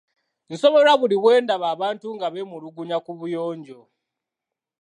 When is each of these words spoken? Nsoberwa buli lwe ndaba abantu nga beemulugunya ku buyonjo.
Nsoberwa 0.51 0.93
buli 0.99 1.15
lwe 1.21 1.33
ndaba 1.43 1.67
abantu 1.75 2.07
nga 2.15 2.27
beemulugunya 2.33 2.97
ku 3.05 3.11
buyonjo. 3.19 3.79